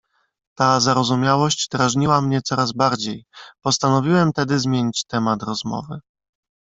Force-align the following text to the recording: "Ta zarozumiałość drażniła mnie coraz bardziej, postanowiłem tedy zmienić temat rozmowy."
"Ta 0.55 0.79
zarozumiałość 0.79 1.67
drażniła 1.69 2.21
mnie 2.21 2.41
coraz 2.41 2.71
bardziej, 2.71 3.25
postanowiłem 3.61 4.33
tedy 4.33 4.59
zmienić 4.59 5.05
temat 5.05 5.43
rozmowy." 5.43 5.99